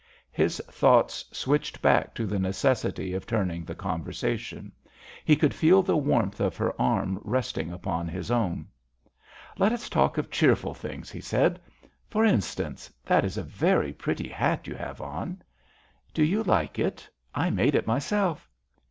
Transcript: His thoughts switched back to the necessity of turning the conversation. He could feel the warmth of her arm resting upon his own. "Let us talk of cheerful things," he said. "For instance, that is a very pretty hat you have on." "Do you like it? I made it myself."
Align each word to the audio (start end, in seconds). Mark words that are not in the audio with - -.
His 0.31 0.59
thoughts 0.67 1.23
switched 1.31 1.79
back 1.79 2.15
to 2.15 2.25
the 2.25 2.39
necessity 2.39 3.13
of 3.13 3.27
turning 3.27 3.63
the 3.63 3.75
conversation. 3.75 4.71
He 5.23 5.35
could 5.35 5.53
feel 5.53 5.83
the 5.83 5.95
warmth 5.95 6.39
of 6.39 6.57
her 6.57 6.73
arm 6.81 7.19
resting 7.23 7.71
upon 7.71 8.07
his 8.07 8.31
own. 8.31 8.65
"Let 9.59 9.71
us 9.71 9.89
talk 9.89 10.17
of 10.17 10.31
cheerful 10.31 10.73
things," 10.73 11.11
he 11.11 11.21
said. 11.21 11.61
"For 12.09 12.25
instance, 12.25 12.91
that 13.05 13.23
is 13.23 13.37
a 13.37 13.43
very 13.43 13.93
pretty 13.93 14.27
hat 14.29 14.65
you 14.65 14.73
have 14.73 15.01
on." 15.01 15.43
"Do 16.15 16.23
you 16.23 16.41
like 16.41 16.79
it? 16.79 17.07
I 17.35 17.51
made 17.51 17.75
it 17.75 17.85
myself." 17.85 18.49